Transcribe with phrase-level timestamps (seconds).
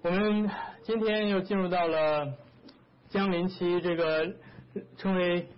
[0.00, 0.48] 我们
[0.84, 2.32] 今天又进入到了
[3.08, 4.32] 降临期，这个
[4.96, 5.48] 称为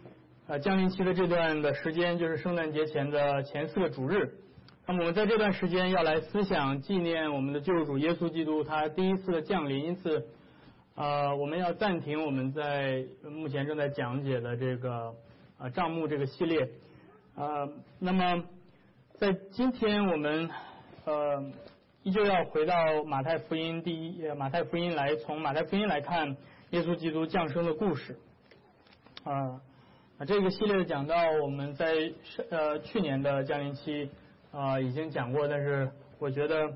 [0.47, 4.39] 呃降临期的这段的时间，就是圣诞节前的前四个主日。
[4.87, 10.27] 那么我们在这段时间要来思想纪念我们的救主耶稣基督他第一次的降临，因此
[10.95, 15.15] 呃我们要暂停我们在目前正在讲解的这个
[15.59, 16.67] 呃账目这个系列。
[17.37, 18.43] 呃，那么
[19.19, 20.49] 在今天我们
[21.05, 21.45] 呃。
[22.03, 26.35] 依旧要回到马太福音第一，马太福音来从马太福音来看
[26.71, 28.19] 耶稣基督降生的故事。
[29.23, 29.61] 啊，
[30.27, 31.95] 这个系列的讲到我们在
[32.49, 34.11] 呃去年的降临期
[34.51, 36.73] 啊已经讲过，但是我觉得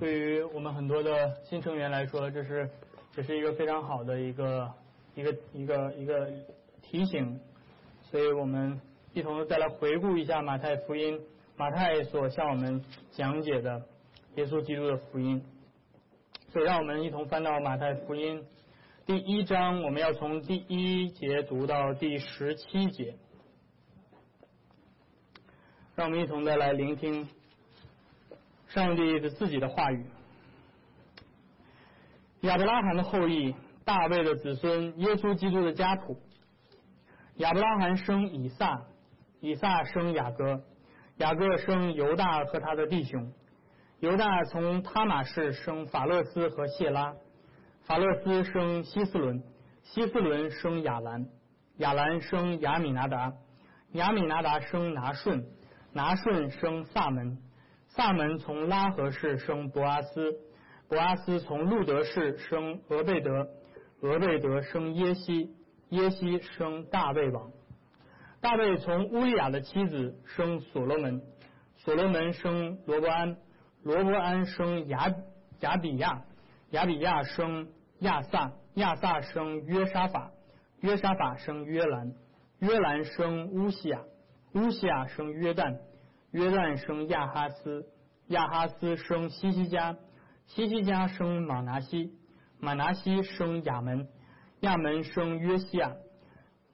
[0.00, 2.70] 对于我们很多的新成员来说，这是
[3.14, 4.72] 这是一个非常好的一个
[5.14, 6.26] 一个一个一个
[6.80, 7.38] 提醒，
[8.10, 8.80] 所以我们
[9.12, 11.20] 一同再来回顾一下马太福音，
[11.54, 13.82] 马太所向我们讲解的。
[14.36, 15.44] 耶稣基督的福音，
[16.48, 18.44] 所以让我们一同翻到马太福音
[19.06, 23.14] 第一章，我们要从第一节读到第十七节。
[25.94, 27.28] 让我们一同的来聆听
[28.66, 30.04] 上帝的自己的话语。
[32.40, 33.54] 亚伯拉罕的后裔，
[33.84, 36.18] 大卫的子孙，耶稣基督的家谱。
[37.36, 38.82] 亚伯拉罕生以撒，
[39.38, 40.60] 以撒生雅各，
[41.18, 43.32] 雅各生犹大和他的弟兄。
[44.04, 47.14] 犹大从他马氏生法勒斯和谢拉，
[47.86, 49.42] 法勒斯生希斯伦，
[49.82, 51.26] 希斯伦生亚兰，
[51.78, 53.32] 亚兰生亚米拿达，
[53.92, 55.46] 亚米拿达生拿顺，
[55.94, 57.38] 拿顺生萨门，
[57.88, 60.34] 萨门从拉合氏生博阿斯，
[60.86, 63.48] 博阿斯从路德氏生俄贝德，
[64.02, 65.56] 俄贝德生耶西，
[65.88, 67.50] 耶西生大卫王，
[68.42, 71.22] 大卫从乌利亚的妻子生所罗门，
[71.78, 73.38] 所罗门生罗伯安。
[73.84, 75.14] 罗伯安生亚
[75.60, 76.24] 亚比亚，
[76.70, 77.68] 亚比亚生
[77.98, 80.30] 亚萨，亚萨生约沙法，
[80.80, 82.14] 约沙法生约兰，
[82.60, 84.00] 约兰生乌西亚，
[84.54, 85.80] 乌西亚生约旦，
[86.30, 87.86] 约旦生亚哈斯，
[88.28, 89.94] 亚哈斯生西西加，
[90.46, 92.10] 西西加生马拿西，
[92.58, 94.08] 马拿西生亚门，
[94.60, 95.92] 亚门生约西亚。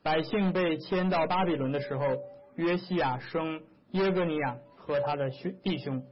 [0.04, 2.06] 百姓被迁到巴比伦的时候，
[2.54, 6.04] 约西亚生耶格尼亚和他的兄弟兄。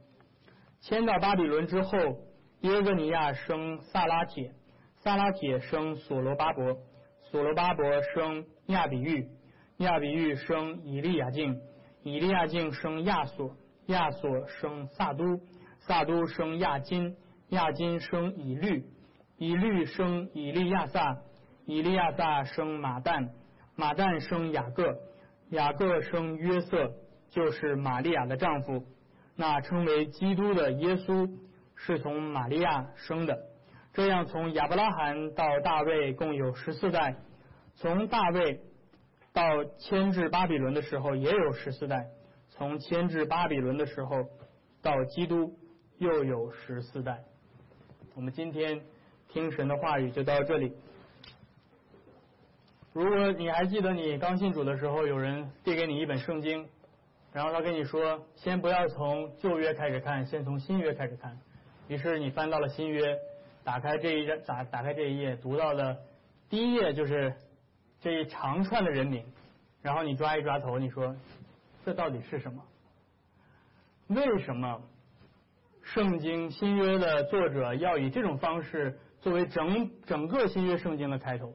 [0.81, 1.97] 迁到巴比伦之后，
[2.61, 4.53] 耶格尼亚生萨拉铁，
[4.95, 6.77] 萨拉铁生所罗巴伯，
[7.29, 9.27] 所罗巴伯生亚比玉，
[9.77, 11.59] 亚比玉生以利亚敬，
[12.03, 13.57] 以利亚敬生亚索，
[13.87, 15.41] 亚索生萨都，
[15.79, 17.17] 萨都生亚金，
[17.49, 18.85] 亚金生以律，
[19.37, 21.17] 以律生以利亚撒，
[21.65, 23.29] 以利亚撒生马旦，
[23.75, 24.97] 马旦生雅各，
[25.49, 26.93] 雅各生约瑟，
[27.29, 28.85] 就是玛利亚的丈夫。
[29.39, 31.33] 那称为基督的耶稣
[31.73, 33.39] 是从玛利亚生的，
[33.93, 37.15] 这样从亚伯拉罕到大卫共有十四代，
[37.75, 38.59] 从大卫
[39.31, 42.07] 到迁至巴比伦的时候也有十四代，
[42.49, 44.25] 从迁至巴比伦的时候
[44.81, 45.57] 到基督
[45.99, 47.23] 又有十四代。
[48.15, 48.81] 我们今天
[49.29, 50.75] 听神的话语就到这里。
[52.91, 56.67] 如果你还记得你刚信主的时候，有人递给你一本圣经。
[57.31, 61.37] 然后他跟你说，先不要从旧约开始看，先从新约开始看。
[61.87, 63.17] 于是你翻到了新约，
[63.63, 65.97] 打开这一页，打打开这一页，读到的
[66.49, 67.33] 第一页就是
[68.01, 69.25] 这一长串的人名。
[69.81, 71.15] 然后你抓一抓头，你说
[71.85, 72.63] 这到底是什么？
[74.07, 74.81] 为什么
[75.83, 81.53] 圣经新约的作者要以这种方式作为整整个新约圣经的开头？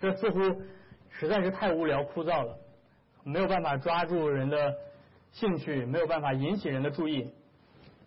[0.00, 0.62] 这似乎
[1.10, 2.58] 实在是太无聊枯燥了。
[3.24, 4.74] 没有办法抓住人的
[5.32, 7.32] 兴趣，没有办法引起人的注意。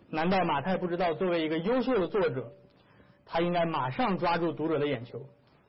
[0.08, 2.52] 难道马太不知道，作为一个优秀的作者，
[3.24, 5.20] 他应该马上抓住读者的眼球，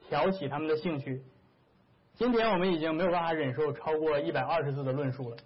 [0.08, 1.24] 挑起他们的兴趣？
[2.14, 5.38] 今天我们已经没有办法忍受超过一百二十字的论述了。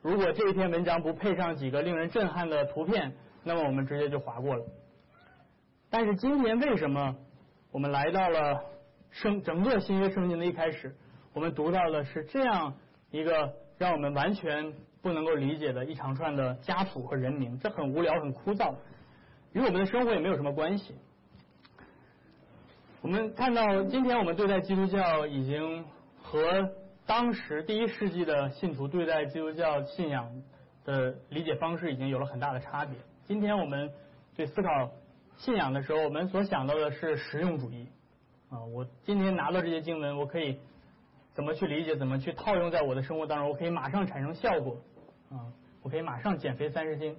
[0.00, 3.12] 如果这一篇文章不配上几个令人震撼的图片，
[3.42, 4.64] 那么我们直接就划过了。
[5.90, 7.16] 但是今天为什么
[7.70, 8.62] 我们来到了
[9.10, 10.94] 圣整个新约圣经的一开始？
[11.38, 12.74] 我们读到的是这样
[13.12, 18.74] 一个让我们完全不能够理解的一长串的家谱和人名，这很无聊、很枯燥，
[19.52, 20.96] 与我们的生活也没有什么关系。
[23.02, 25.84] 我们看到今天我们对待基督教已经
[26.20, 26.68] 和
[27.06, 30.42] 当时第一世纪的信徒对待基督教信仰
[30.84, 32.96] 的理解方式已经有了很大的差别。
[33.28, 33.92] 今天我们
[34.34, 34.90] 对思考
[35.36, 37.86] 信仰的时候，我们所想到的是实用主义
[38.50, 38.58] 啊。
[38.74, 40.58] 我今天拿到这些经文，我可以。
[41.38, 41.94] 怎么去理解？
[41.94, 43.48] 怎么去套用在我的生活当中？
[43.48, 44.76] 我可以马上产生效果
[45.30, 45.46] 啊！
[45.84, 47.16] 我可以马上减肥三十斤，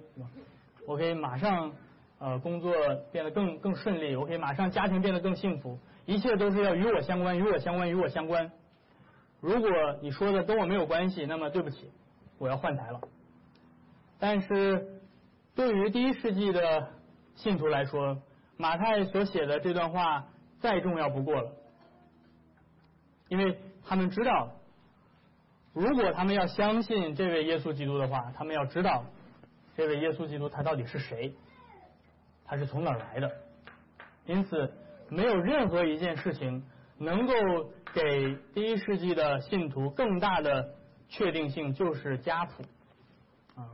[0.86, 1.72] 我可以马上
[2.18, 2.70] 呃工作
[3.12, 8.52] 变得更更顺利，我可以马上家庭变得更幸福，一切都是要与我相关，与我相关，与我相关。
[9.40, 9.70] 如果
[10.02, 11.90] 你说的跟我没有关系，那么对不起，
[12.36, 13.00] 我要换台了。
[14.18, 15.00] 但是
[15.54, 16.90] 对于第一世纪的
[17.36, 18.20] 信徒来说，
[18.58, 20.26] 马太所写的这段话
[20.58, 21.52] 再重要不过了，
[23.28, 24.52] 因为他们知道，
[25.72, 29.04] 如果他们要相信这位耶稣基督的话，他们要知道
[29.76, 31.34] 这位耶稣基督他到底是谁，
[32.44, 33.30] 他是从哪儿来的。
[34.26, 34.72] 因此，
[35.08, 36.64] 没有任何一件事情
[36.98, 37.34] 能够
[37.92, 40.74] 给第一世纪的信徒更大的
[41.08, 42.62] 确定性，就是家谱
[43.56, 43.66] 啊。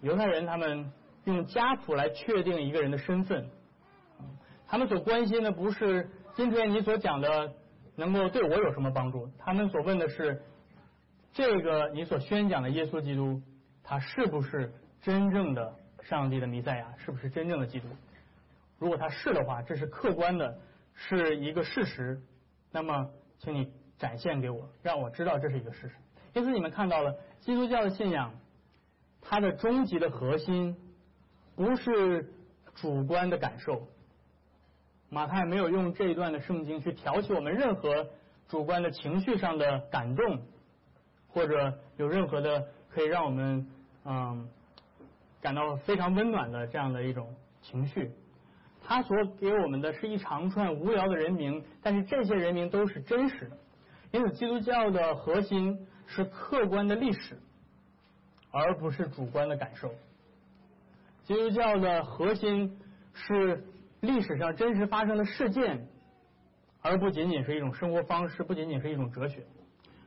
[0.00, 0.92] 犹太人他们
[1.24, 3.50] 用家谱来确定一个人的身份。
[4.68, 7.54] 他们所关心的不是今天你所讲的
[7.96, 10.42] 能够对我有什么帮助，他们所问的是
[11.32, 13.42] 这个你所宣讲的耶稣基督，
[13.82, 14.72] 他是不是
[15.02, 17.88] 真正的上帝的弥赛亚，是不是真正的基督？
[18.78, 20.58] 如果他是的话，这是客观的，
[20.94, 22.20] 是一个事实。
[22.70, 25.94] 那么，请你展现给我，让我知道这是一个事实。
[26.34, 28.34] 因此，你们看到了基督教的信仰，
[29.22, 30.76] 它的终极的核心
[31.54, 32.30] 不是
[32.74, 33.88] 主观的感受。
[35.08, 38.08] 马太没有用这一段的圣经去挑起我们任何
[38.48, 40.42] 主观的情绪上的感动，
[41.28, 43.70] 或者有任何的可以让我们
[44.04, 44.48] 嗯
[45.40, 48.10] 感到非常温暖的这样的一种情绪。
[48.82, 53.56] 他所给我们的是一长串无聊的人名，但是这些人名都是真实的。
[54.10, 57.38] 因此，基督教的核心是客观的历史，
[58.50, 59.92] 而不是主观的感受。
[61.24, 62.76] 基督教的核心
[63.14, 63.64] 是。
[64.06, 65.88] 历史上真实发生的事件，
[66.80, 69.42] 而不仅仅是一种生活方式，不仅仅是一种哲学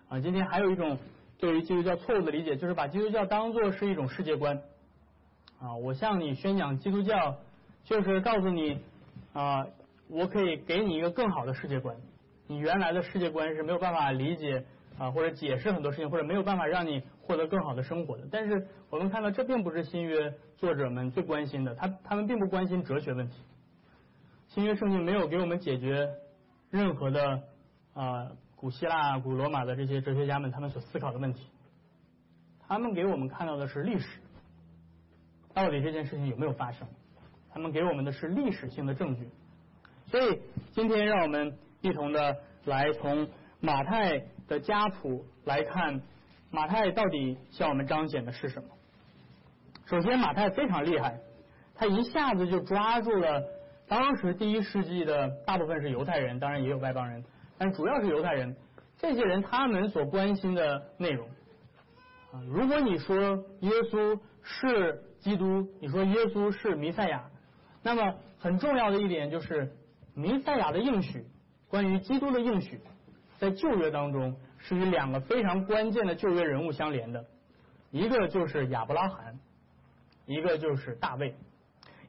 [0.07, 0.19] 啊。
[0.19, 0.98] 今天还有一种
[1.38, 4.62] 对于基督教错误的理解，就是把基督教当做是一种世界观
[5.60, 5.75] 啊。
[5.75, 7.38] 我向你宣讲基督教，
[7.84, 8.80] 就是告诉你
[9.34, 9.68] 啊，
[10.07, 11.98] 我可以给你一个更好的世界观。
[12.48, 14.63] 你原来的世界观是没有办法理解
[14.98, 18.24] 啊，或者解释很多事情，或者没有办法让你获得更好的生活的。
[18.31, 23.36] 但是我们看到，这并不是新约作者们最关心的，他他们并不关心哲学问题。
[24.59, 26.09] 新约圣经没有给我们解决
[26.69, 27.44] 任何的
[27.94, 31.47] 啊古希腊、古罗马的这些哲学家们他们所思考的问题，
[32.67, 34.19] 他们给我们看到的是历史，
[35.53, 36.85] 到底这件事情有没有发生？
[37.50, 39.29] 他们给我们的是历史性的证据。
[40.07, 40.41] 所以
[40.73, 42.35] 今天让我们一同的
[42.65, 43.29] 来从
[43.62, 46.01] 马太的家谱来看，
[46.51, 48.67] 马太到底向我们彰显的是什么？
[49.85, 51.17] 首先，马太非常厉害，
[51.75, 53.57] 他一下子就抓住了。
[53.89, 57.25] 当时第一世纪的大部分是犹太人，当然也有外邦人，
[57.57, 58.56] 但主要是犹太人。
[59.00, 61.27] 这些人他们所关心的内容
[62.31, 63.18] 啊，如果你说
[63.62, 67.31] 耶稣是基督，你说耶稣是弥赛亚，
[67.81, 69.74] 那么很重要的一点就是
[70.13, 71.25] 弥赛亚的应许，
[71.68, 72.80] 关于基督的应许，
[73.39, 77.25] 在旧约当中是与两个非常关键的旧约人物相连的，
[77.89, 79.39] 一个就是亚伯拉罕，
[80.27, 81.33] 一个就是大卫。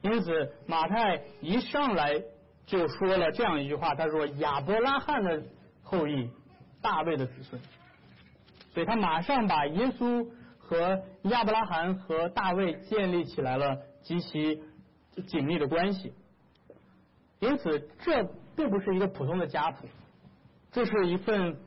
[0.01, 2.21] 因此，马太一上来
[2.65, 5.43] 就说了这样一句话，他说：“亚伯拉罕的
[5.83, 6.29] 后裔，
[6.81, 7.61] 大卫的子孙。”
[8.73, 10.27] 所以他马上把耶稣
[10.57, 14.63] 和亚伯拉罕和大卫建立起来了极其
[15.27, 16.13] 紧密的关系。
[17.39, 18.23] 因此，这
[18.55, 19.87] 并不是一个普通的家谱，
[20.71, 21.57] 这是一份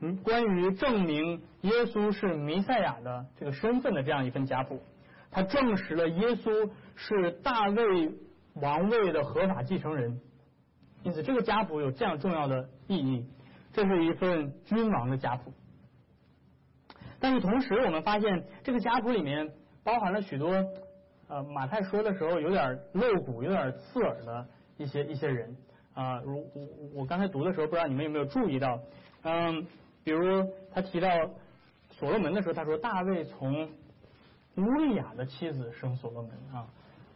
[0.00, 4.82] 嗯关于证明耶稣是弥赛亚的这个身份的这样一份家谱。
[5.30, 8.12] 他证实了耶稣是大卫
[8.54, 10.20] 王位的合法继承人，
[11.04, 13.24] 因此这个家谱有这样重要的意义。
[13.72, 15.52] 这是一份君王的家谱，
[17.20, 19.52] 但是同时我们发现这个家谱里面
[19.84, 20.52] 包含了许多
[21.28, 25.56] 呃马太说的时候有点露骨、有点刺耳的一些一些人
[25.94, 26.20] 啊。
[26.22, 28.80] 如我我刚才读的时候，不知道你们有没有注意到，
[29.22, 29.64] 嗯，
[30.02, 31.08] 比如他提到
[31.90, 33.70] 所罗门的时候，他说大卫从。
[34.60, 36.68] 乌利亚的妻子生所罗门啊，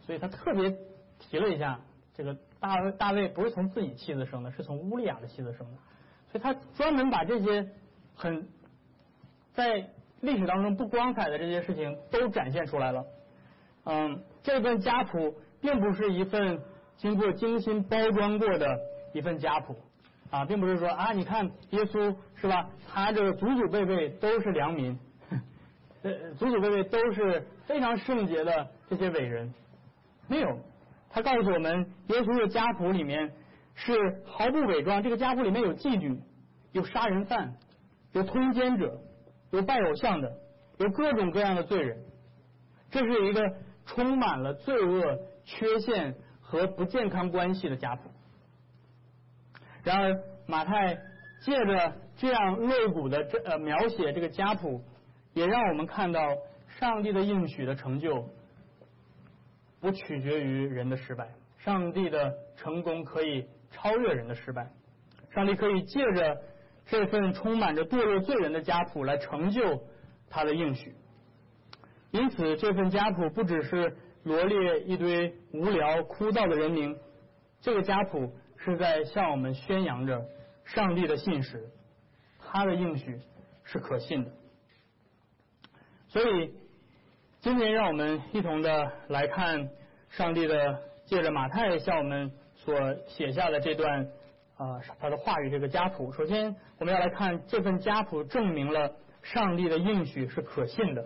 [0.05, 0.75] 所以他特别
[1.19, 1.79] 提了一下，
[2.13, 5.77] 这个大卫大卫不是从自己妻子生的，是从乌利亚的妻子生的，
[6.31, 7.69] 所以他专门把这些
[8.15, 8.47] 很
[9.53, 9.89] 在
[10.21, 13.05] 历史当中不光彩的这些事情都展现出来了。
[13.85, 16.61] 嗯，这份家谱并不是一份
[16.97, 18.79] 经过精心包装过的
[19.13, 19.75] 一份家谱
[20.31, 24.99] 啊，并不是说啊，你看耶稣是吧，他这个祖祖辈辈都是良民。
[26.05, 29.51] 呃祖祖辈辈都是非常圣洁的这些伟人，
[30.27, 30.59] 没有。
[31.09, 33.31] 他告诉我们，耶稣的家谱里面
[33.73, 35.01] 是毫不伪装。
[35.01, 36.21] 这个家谱里面有妓女，
[36.73, 37.55] 有杀人犯，
[38.11, 39.01] 有通奸者，
[39.49, 40.31] 有拜偶像的，
[40.77, 42.03] 有各种各样的罪人。
[42.91, 43.41] 这是一个
[43.87, 48.11] 充满了罪恶缺陷和不健康关系的家谱。
[49.83, 50.95] 然而，马太
[51.41, 54.83] 借着这样肋骨的这呃描写这个家谱，
[55.35, 56.19] 也让我们看到
[56.79, 58.27] 上帝的应许的成就
[59.79, 64.71] 不取决于人的失败，上帝的成功可以超越人的失败，
[65.29, 66.41] 上帝可以借着
[66.87, 69.83] 这份充满着堕落罪人的家谱来成就
[70.27, 70.95] 他的应许。
[72.09, 76.97] 因此，这份家谱不只是罗列一堆无聊枯燥的人名，
[77.61, 78.33] 这个家谱。
[78.57, 80.25] 是在向我们宣扬着
[80.63, 81.69] 上帝的信实，
[82.39, 83.19] 他的应许
[83.63, 84.31] 是可信的。
[86.15, 86.53] 所以
[87.41, 89.69] 今天让我们一同的来看
[90.07, 92.73] 上帝的借着马太向我们所
[93.05, 94.07] 写下的这段
[94.55, 96.13] 啊他的话语这个家谱。
[96.13, 101.05] 首先我们要来看这份家谱证明了上帝的应许是可信的。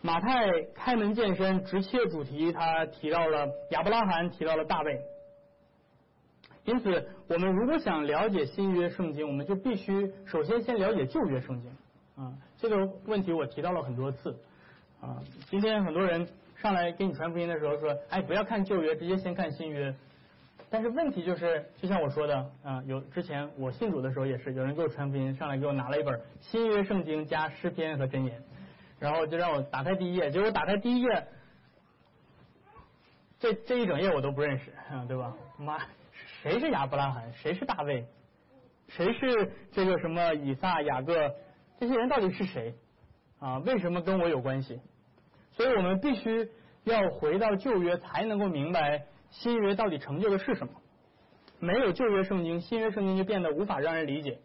[0.00, 5.00] 马太开门见山直切主题，他提到了亚伯拉罕，提到了大卫。
[6.64, 11.70] 因此，我们如果想了解新约圣经，我们就必须首先先了解旧约圣经
[12.20, 12.32] 啊。
[12.58, 14.38] 这个问题我提到了很多次
[15.00, 15.22] 啊。
[15.48, 19.94] 今天很多人上来给你传福音的时候说：“哎，不要看旧约，直接先看新约。”
[20.72, 28.40] 但是问题就是，就像我说的啊，有之前我信主的时候也是，有人给我传福音，上来给我拿了一本新约圣经加诗篇和箴言，
[29.00, 31.26] 然后就让我打开第一页，结果打开第一页，
[33.40, 35.34] 这这一整页我都不认识啊，对吧？
[35.56, 35.78] 妈。
[36.42, 37.32] 谁是亚伯拉罕？
[37.32, 38.06] 谁是大卫？
[38.86, 41.34] 谁是这个什么以撒、雅各？
[41.80, 42.74] 这些人到底是谁？
[43.38, 44.80] 啊，为什么跟我有关系？
[45.52, 46.48] 所以我们必须
[46.84, 50.74] 要回到旧约，才能够明白新约到底成就的是什么。
[51.58, 54.38] 没有旧约圣经，新约圣经就变得无法让人理解。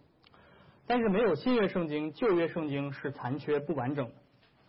[0.87, 4.13] 但是没有新约圣经，旧约圣经是残缺不完整的。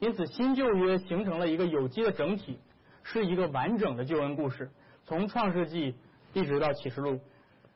[0.00, 2.58] 因此，新旧约形成了一个有机的整体，
[3.04, 4.70] 是一个完整的救恩故事，
[5.04, 5.94] 从创世纪。
[6.32, 7.18] 一直到启示录，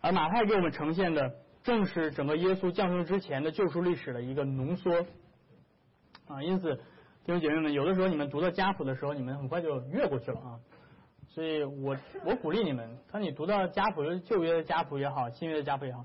[0.03, 5.07] 而马太给我们呈现的正是整个耶稣降生之前的救赎历史的一个浓缩
[6.27, 6.43] 啊。
[6.43, 6.75] 因此，
[7.25, 10.61] 弟兄姐妹们，有的时候你们读到家谱的时候，你们很快就越过去了啊。
[11.29, 16.05] 所以我我鼓励你们，当你读到家谱，旧约的家谱也好，新约的家谱也好，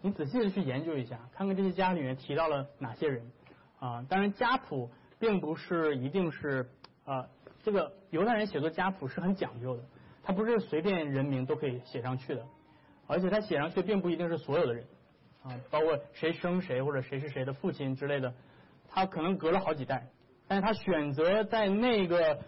[0.00, 3.30] 你仔细的去研究一下，看看这些家里面提到了哪些人
[3.78, 4.04] 啊。
[4.08, 6.68] 当然，家谱并不是一定是
[7.04, 7.26] 啊，
[7.62, 9.82] 这个犹太人写作家谱是很讲究的。
[10.22, 12.46] 他不是随便人名都可以写上去的，
[13.10, 14.84] 而且他写上去并不一定是所有的人
[15.42, 18.32] 啊，包括谁生谁或者谁是谁的父亲之类的，
[18.88, 20.06] 他可能隔了好几代，
[20.46, 22.38] 但是他选择在那个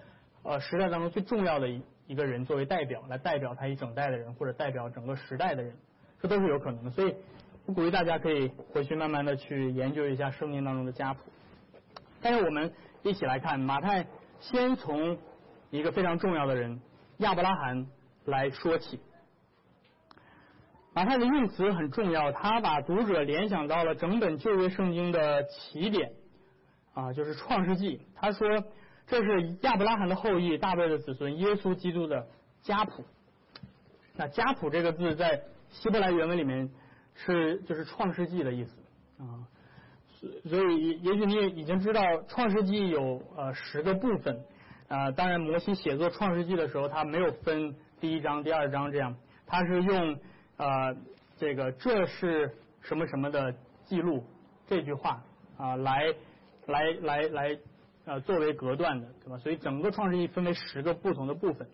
[0.42, 5.74] 呃时代当中最重要的一一个人作为代表，来代表他一整代的人或者代表整个时代的人，
[6.20, 6.90] 这都是有可能的。
[6.90, 7.14] 所以
[7.66, 11.20] 我鼓励大家可以回去慢慢的去研究一下圣经当中的家谱。
[12.20, 14.06] 但是我们一起来看马太，
[14.38, 15.18] 先从
[15.70, 16.80] 一个非常重要的人。
[17.18, 17.86] 亚伯拉罕
[18.24, 19.00] 来说起，
[20.94, 26.12] 马太的用词很重要，他把读者联想到了整本旧约圣经的起点
[26.92, 28.02] 啊，就是创世纪。
[28.14, 28.46] 他说
[29.06, 32.26] 这是亚伯拉罕的后裔，大卫的子孙，耶稣基督的
[32.62, 33.04] 家谱。
[34.16, 36.70] 那家谱这个字在希伯来原文里面
[37.14, 38.72] 是就是创世纪的意思
[39.18, 39.48] 啊，
[40.44, 44.44] 所以也许你也已经知道创世纪有呃十个部分。
[44.88, 50.18] 啊，当然，摩西写作《创世纪》的时候，他没有分第一章、第二章这样，他是用
[50.64, 50.94] 啊
[51.36, 52.50] 这个这是
[52.80, 53.54] 什么什么的
[53.84, 54.24] 记录
[54.66, 55.22] 这句话
[55.56, 56.14] 啊来
[56.66, 57.58] 来来来
[58.04, 59.38] 呃作为隔断的，对吧？
[59.38, 61.68] 所以整个《创世纪》分为十个不同的部分。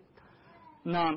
[0.83, 1.15] 那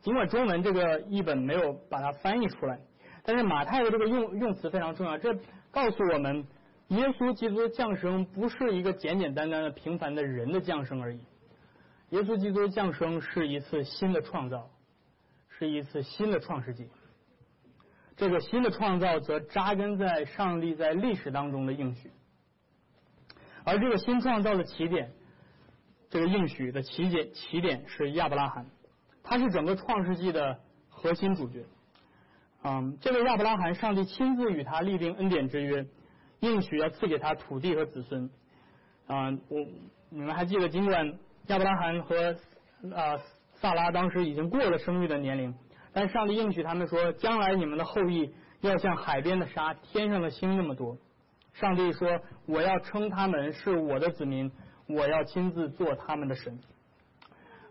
[0.00, 2.78] 尽管中文这个译本没有把它翻译出来，
[3.22, 5.34] 但是马太的这个用用词非常重要，这
[5.70, 6.46] 告诉我们。
[6.88, 11.20] 耶稣基督的降生不是一个简简单单的平凡的人的降生而已，
[12.08, 14.70] 耶稣基督的降生是一次新的创造，
[15.50, 16.88] 是一次新的创世纪。
[18.18, 22.10] 这个新的创造则扎根在上帝在历史当中的应许，
[23.64, 25.12] 而这个新创造的起点，
[26.10, 28.66] 这个应许的起点起点是亚伯拉罕，
[29.22, 30.58] 他是整个创世纪的
[30.90, 31.64] 核心主角。
[32.64, 35.86] 嗯，这位亚伯拉罕，上帝亲自与他立定恩典之约。
[36.40, 38.30] 应许要赐给他土地和子孙
[39.06, 39.30] 啊！
[39.48, 39.66] 我
[40.08, 42.36] 你们还记得，尽管亚伯拉罕和
[42.94, 43.18] 啊
[43.60, 45.54] 萨拉当时已经过了生育的年龄，
[45.92, 50.96] 但上帝应许他们说，将来你们的后裔要像海边的沙、天上的星那么多。
[51.54, 54.50] 上帝说，我要称他们是我的子民，
[54.86, 56.58] 我要亲自做他们的神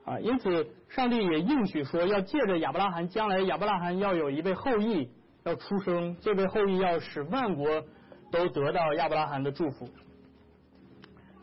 [0.06, 0.20] 啊！
[0.20, 5.10] 因此，上帝也应许说，要借着亚伯拉罕，将来亚伯拉罕要有一位后裔
[5.44, 7.84] 要出生，这位后裔要使万国。
[8.30, 9.88] 都得到亚伯拉罕的祝福。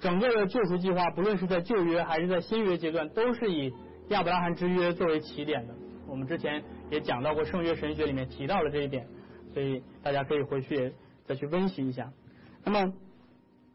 [0.00, 3.72] 整个的救赎计划，不论是在旧约还是在新约阶段，都是以
[4.08, 5.74] 亚伯拉罕之约作为起点的。
[6.06, 9.06] 我们之前也讲到过圣约神学里面提到了这一点，
[9.52, 10.92] 所以大家可以回去
[11.24, 12.12] 再去温习一下。
[12.64, 12.94] 那么，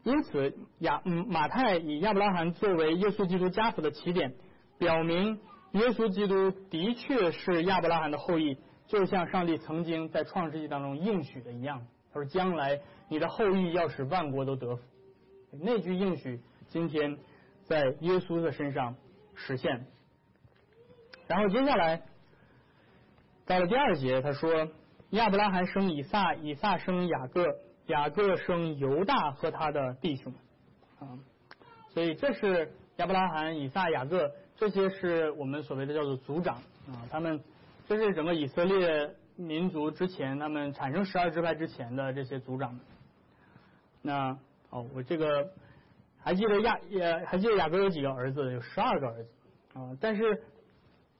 [0.04, 4.34] 因此亚嗯马太以亚伯拉罕作为耶稣基督家谱的起点，
[4.78, 5.40] 表明
[5.72, 8.56] 耶稣基督的确是亚伯拉罕的后裔，
[8.86, 11.86] 就像上帝曾经在创世纪当中应许的一样。
[12.12, 14.82] 他说：“将来你的后裔要使万国都得福。”
[15.62, 17.18] 那句应许今天
[17.64, 18.96] 在耶稣的身上
[19.34, 19.86] 实现。
[21.28, 22.02] 然后接下来
[23.50, 24.68] 到了第二节，他说
[25.10, 27.44] ：“亚伯拉罕生以撒，以撒生雅各，
[27.86, 30.32] 雅各生犹大和他的弟兄。”
[31.00, 31.18] 啊，
[31.88, 37.42] 所以这是亚伯拉罕、以撒、雅各，这些是我们所谓的叫做族长啊，他们
[37.88, 39.16] 这是整个以色列。
[39.36, 42.78] 民族之前，他们产生十二支派之前的这些族长，
[44.02, 44.38] 那
[44.68, 45.50] 哦，我这个
[46.22, 48.52] 还记得亚也还记得雅各有几个儿子？
[48.52, 49.30] 有十二个儿子
[49.72, 49.96] 啊。
[49.98, 50.42] 但是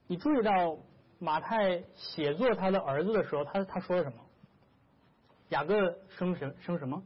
[0.07, 0.77] 你注意到
[1.21, 4.19] 马太写作他的儿子的时候，他他说了什么？
[5.51, 7.01] 雅各生什生什么？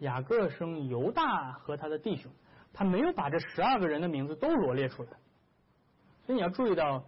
[0.00, 2.30] 雅各生犹大和他的弟兄，
[2.72, 5.10] 他没有把这十二个人的名字都罗列出来。
[6.26, 7.04] 所以你要注意到。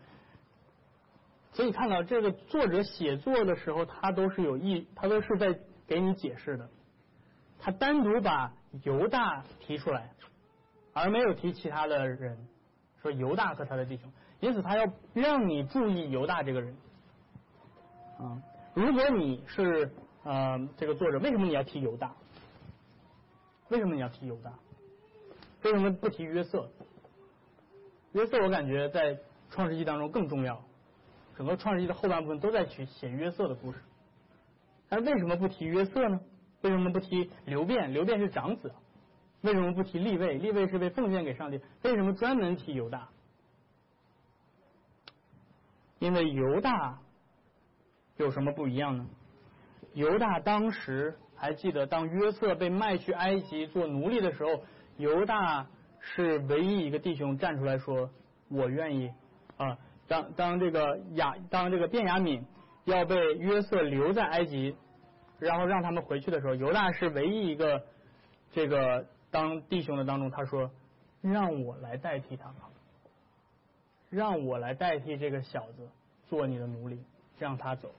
[1.52, 5.56] 所以看到这个作者写作的时候，他都是有意，他都是在
[5.86, 6.68] 给你解释的。
[7.60, 10.12] 他单独把犹大提出来，
[10.92, 12.48] 而没有提其他的人，
[13.02, 14.12] 说犹大和他的弟兄。
[14.44, 16.76] 因此，他要让你注意犹大这个人。
[18.18, 18.42] 啊，
[18.74, 19.90] 如果你是
[20.22, 22.14] 呃这个作者，为什么你要提犹大？
[23.70, 24.52] 为什么你要提犹大？
[25.62, 26.68] 为什么不提约瑟？
[28.12, 30.62] 约瑟我感觉在创世纪当中更重要。
[31.38, 33.78] 整个创世纪的后半部分都在去写约瑟的故事，
[34.90, 36.20] 但为什么不提约瑟呢？
[36.60, 37.94] 为什么不提刘辩？
[37.94, 38.70] 刘辩是长子，
[39.40, 40.34] 为什么不提立位？
[40.34, 43.08] 立位是被奉献给上帝，为什么专门提犹大？
[46.04, 46.98] 因为犹大
[48.18, 49.06] 有什么不一样呢？
[49.94, 54.62] 犹大当时还记得，当约瑟被卖去埃及做奴隶的时候，
[54.98, 55.66] 犹大
[56.00, 58.10] 是唯一一个弟兄站出来说
[58.52, 59.10] ：“我愿意
[59.56, 62.44] 啊。”当当这个雅当这个卞雅敏
[62.84, 64.76] 要被约瑟留在埃及，
[65.38, 67.82] 然后让他们回去的时候，犹大是唯一一个
[68.52, 70.70] 这个当弟兄的当中，他说
[71.22, 72.68] ：“让我来代替他吧，
[74.10, 75.88] 让我来代替这个小子
[76.28, 77.02] 做你的奴隶，
[77.38, 77.94] 让他走。”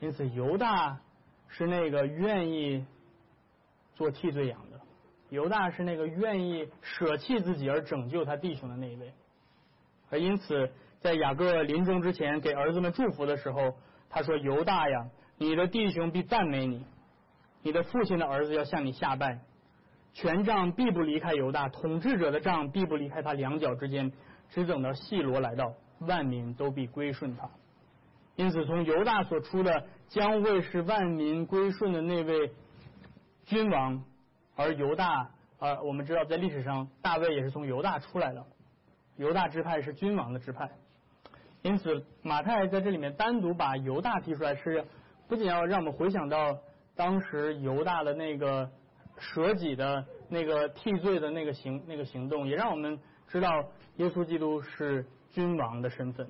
[0.00, 1.00] 因此，犹大
[1.48, 2.84] 是那个愿意
[3.94, 4.80] 做替罪羊的，
[5.28, 9.12] 犹大是那个愿意舍弃自己而拯救他弟兄的那一位。
[10.10, 13.76] 而因此，在雅各临终之前给儿子们祝福的时候，
[14.10, 15.08] 他说：“犹大呀，
[15.38, 16.84] 你的弟兄必赞美你，
[17.62, 19.38] 你的父亲的儿子要向你下拜，
[20.12, 24.12] 权杖必不离开犹大，统治者的杖必不离开他两脚之间，
[24.52, 27.50] 只等到细罗来到，万民都必归顺他。
[28.36, 32.52] 因此，从犹大所出的将会是万民归顺的那位
[33.44, 34.04] 君王，
[34.54, 38.46] 而犹大，呃，我们知道在历史上大卫也是从犹大出来的。”
[39.16, 40.70] 犹大支派是君王的支派，
[41.60, 44.86] 因此马太在这里面单独把犹大提出来，是
[45.28, 46.58] 不仅要让我们回想到
[46.96, 48.70] 当时犹大的那个
[49.18, 52.98] 舍己的那个替罪的那个行那个行动，也让我们
[53.32, 53.64] 知道
[53.96, 56.28] 耶稣基督是君王的身份。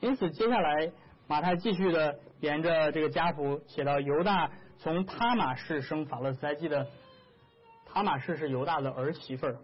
[0.00, 0.92] 因此，接下来
[1.26, 6.86] 马太继续的沿着这个家谱写到犹大从他马氏生法勒斯，还记得
[7.86, 9.56] 他马氏是犹大的儿媳妇儿。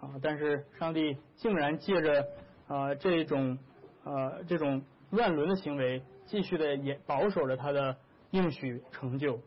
[0.00, 0.14] 啊！
[0.22, 2.28] 但是上帝竟然借着
[2.68, 3.58] 呃这种
[4.04, 7.96] 呃这种乱伦的行为，继续的也保守着他的
[8.30, 9.40] 应许成就。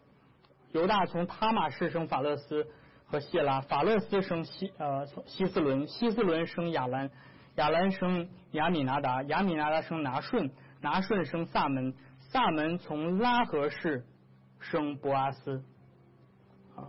[0.71, 2.67] 犹大从他马氏生法勒斯
[3.12, 7.12] 和谢拉，法勒斯生西呃西斯伦，西斯伦生亚兰，
[7.56, 14.06] 亚兰生亚米拿达，亚米拿达生拿顺，拿顺生萨门，萨门从拉合氏
[14.62, 15.62] 生博阿斯。
[16.78, 16.88] 啊。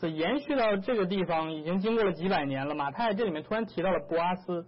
[0.00, 2.74] 是延续到这个地方，已经经过了几百年了。
[2.74, 4.66] 马太这里面突然提到了博阿斯，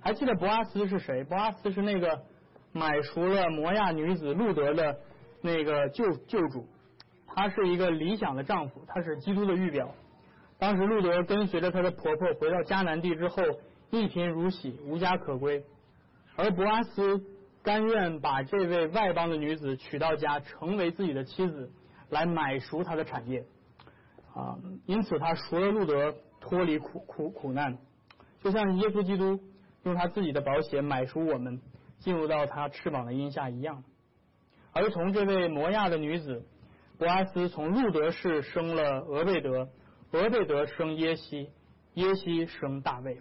[0.00, 1.22] 还记得博阿斯是谁？
[1.22, 2.24] 博阿斯是那个
[2.72, 4.98] 买赎了摩亚女子路德的
[5.40, 6.66] 那个救救主，
[7.28, 9.94] 他是一个理想的丈夫，他是基督的预表。
[10.58, 13.42] 当时路德跟随着他的婆婆回到迦南地之后，
[13.90, 15.64] 一贫如洗，无家可归，
[16.34, 17.22] 而博阿斯
[17.62, 21.70] 甘愿把这位外邦的女子娶到家，成为自己的妻子，
[22.08, 23.44] 来买赎他的产业。
[24.34, 27.78] 啊，因此他赎了路德脱离苦苦苦难，
[28.42, 29.40] 就像耶稣基督
[29.84, 31.60] 用他自己的宝血买赎我们
[31.98, 33.82] 进入到他翅膀的荫下一样。
[34.72, 36.44] 而从这位摩亚的女子
[36.98, 39.68] 博阿斯从路德氏生了俄贝德，
[40.12, 41.50] 俄贝德生耶西，
[41.94, 43.20] 耶西生大卫。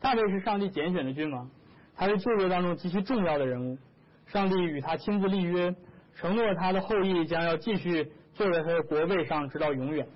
[0.00, 1.50] 大卫是上帝拣选的君王，
[1.94, 3.78] 他是旧约当中极其重要的人物。
[4.26, 5.74] 上帝与他亲自立约，
[6.14, 10.08] 承诺他的后裔将要继续坐在他的国位上，直到永远。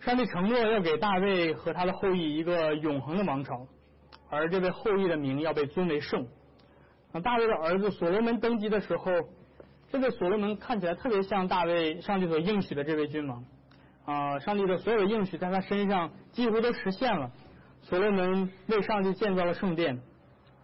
[0.00, 3.66] 上帝承诺要给大卫和他的后裔一个永恒的王朝，
[4.28, 6.26] 而这位后裔的名要被尊为圣。
[7.12, 9.12] 啊，大卫的儿子所罗门登基的时候，
[9.90, 13.44] 这个所罗门看起来特别像大卫上帝所应许的这位君王。
[14.10, 17.30] 啊，上帝的所有应许在他身上几乎都实现了。
[17.82, 20.00] 所罗门为上帝建造了圣殿，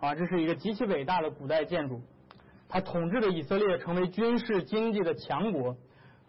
[0.01, 2.03] 啊，这是一个极其伟大的古代建筑。
[2.69, 5.77] 他统治的以色列成为军事经济的强国，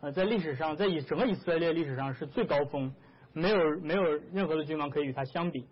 [0.02, 2.94] 呃，在历史上，在以整个以色列历史上是最高峰，
[3.34, 5.66] 没有没有任何的君王可以与他相比。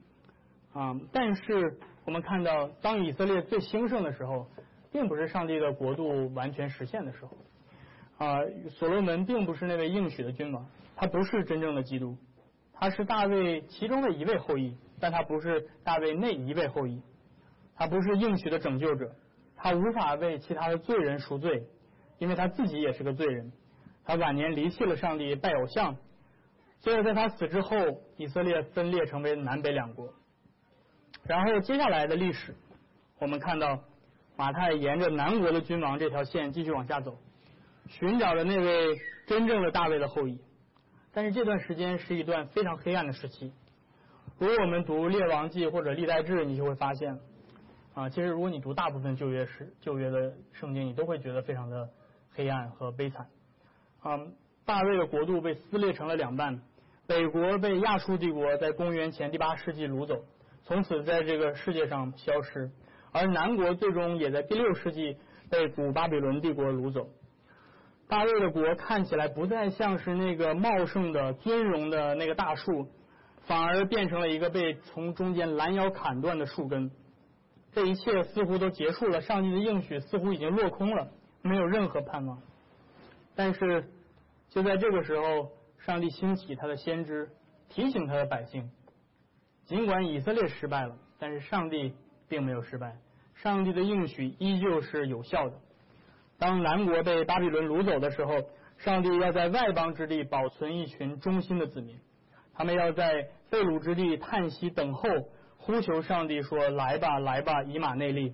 [0.73, 4.47] 啊，但是我们看到，当以色列最兴盛的时候，
[4.91, 7.37] 并不是上帝的国度完全实现的时候。
[8.17, 8.39] 啊，
[8.71, 12.17] 所罗门并不是那位应许的君王，他不是真正的基督，
[12.73, 14.75] 他是大卫其中的一位后裔。
[14.97, 17.01] 但他不是大卫那一位后裔，
[17.75, 19.13] 他不是应许的拯救者，
[19.57, 21.67] 他无法为其他的罪人赎罪，
[22.17, 23.51] 因为他自己也是个罪人。
[24.05, 25.97] 他晚年离弃了上帝，拜偶像。
[26.79, 27.75] 所以在他死之后，
[28.15, 30.13] 以色列分裂成为南北两国。
[31.25, 32.55] 然后接下来的历史，
[33.19, 33.77] 我们看到
[34.37, 37.17] 马太沿着南国的君王这条线继续往下走，
[37.89, 38.95] 寻找着那位
[39.27, 40.39] 真正的大卫的后裔。
[41.15, 43.53] 但是这段时间是一段非常黑暗的时期。
[44.37, 47.17] 如果我们读《列王记》或者《历代志》，你就会发现，
[47.93, 51.89] 啊，其实如果你读大部分旧约史、旧约的圣经，你都会觉得非常的
[52.33, 53.27] 黑暗和悲惨。
[54.01, 54.19] 啊，
[54.65, 56.61] 大卫的国度被撕裂成了两半，
[57.07, 60.25] 北国被亚述帝国在公元前第八世纪掳走，
[60.65, 62.69] 从此在这个世界上消失；
[63.13, 65.15] 而南国最终也在第六世纪
[65.49, 67.07] 被古巴比伦帝国掳走。
[68.07, 72.89] 大卫的国看起来不再像是那个茂盛的、尊荣的那个大树。
[73.47, 76.89] 反而变成了一个被从中间拦腰砍断的树根，
[77.73, 79.21] 这一切似乎都结束了。
[79.21, 81.11] 上帝的应许似乎已经落空了，
[81.43, 82.41] 没有任何盼望。
[83.35, 83.87] 但是
[84.49, 87.29] 就在这个时候，上帝兴起他的先知，
[87.69, 88.71] 提醒他的百姓：
[89.65, 91.93] 尽管以色列失败了，但是上帝
[92.27, 92.97] 并没有失败，
[93.35, 95.61] 上帝的应许依旧是有效的。
[96.37, 98.33] 当南国被巴比伦掳走的时候，
[98.77, 101.97] 上帝要在外邦之地保存一群忠心的子民。
[102.53, 105.09] 他们要在被掳之地叹息等候，
[105.57, 108.33] 呼求上帝说：“来吧，来吧，以马内利，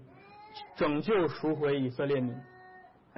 [0.75, 2.35] 拯救赎回以色列民。”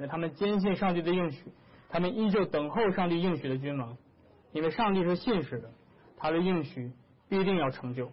[0.08, 1.44] 他们坚信上帝的应许，
[1.88, 3.96] 他们依旧等候上帝应许的君王，
[4.52, 5.70] 因为上帝是信实的，
[6.16, 6.92] 他的应许
[7.28, 8.10] 必定要成就。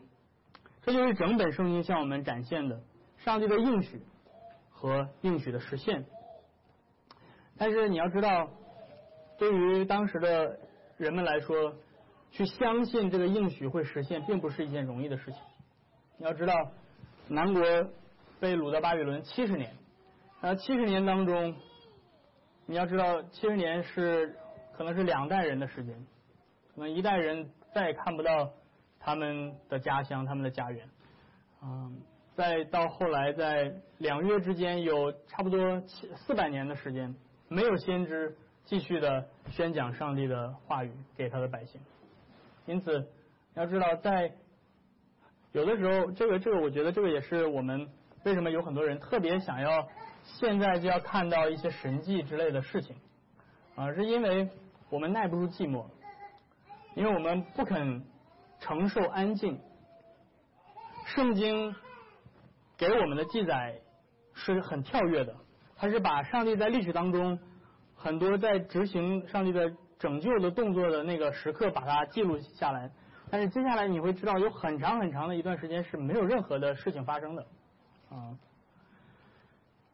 [0.84, 2.82] 这就是整本圣经向我们展现的
[3.18, 4.02] 上帝的应许
[4.70, 6.06] 和应许的实现。
[7.62, 8.50] 但是你要知道，
[9.38, 10.58] 对于当时的
[10.98, 11.76] 人们来说，
[12.32, 15.40] 去相信这个应许会实现，并不是一件容易的事情。
[16.18, 16.56] 你要知道，
[17.28, 17.62] 南国
[18.40, 19.76] 被掳到巴比伦七十年，
[20.40, 21.56] 啊，七十年当中，
[22.66, 24.36] 你要知道，七十年是
[24.76, 25.94] 可能是两代人的时间，
[26.74, 28.54] 可能一代人再也看不到
[29.00, 30.90] 他们的家乡、他们的家园，
[31.62, 32.02] 嗯，
[32.34, 37.14] 再到后来，在两月之间有差不多七四百年的时间，
[37.52, 41.82] 没有先知继续的宣讲上帝的话语给他的百姓。
[42.66, 43.06] 因此，
[43.56, 44.34] 要知道，在
[45.52, 47.90] 有的时候，这个这个，我觉得这个也是我们
[48.24, 49.86] 为什么有很多人特别想要
[50.24, 52.96] 现在就要看到一些神迹之类的事情
[53.76, 54.50] 啊，是因为
[54.90, 55.88] 我们耐不住寂寞，
[56.96, 58.06] 因为我们不肯
[58.62, 59.60] 承受安静。
[61.08, 61.76] 圣经
[62.78, 63.82] 给我们的记载
[64.34, 65.36] 是很跳跃的，
[65.82, 67.40] 他是把上帝在历史当中
[67.96, 69.74] 很多在执行上帝的。
[70.02, 72.90] 拯救的动作的那个时刻，把它记录下来。
[73.30, 77.46] 但是接下来你会知道，有很长很长的一段时间是没有任何的事情发生的。
[78.10, 78.34] 啊，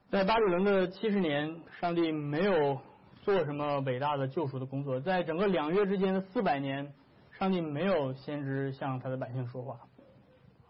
[0.10, 2.80] 在巴比伦的七十年，上帝没有
[3.22, 4.98] 做什么伟大的救赎的工作。
[5.02, 6.94] 在整个两月之间的四百年，
[7.38, 9.78] 上帝没有先知向他的百姓说话。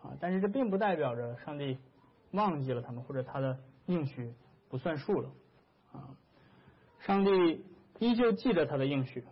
[0.01, 1.77] 啊，但是这并不代表着上帝
[2.31, 4.33] 忘记了他们，或者他的应许
[4.69, 5.31] 不算数了。
[5.93, 6.09] 啊，
[6.99, 7.65] 上帝。
[7.99, 9.23] 依旧记得他的应许。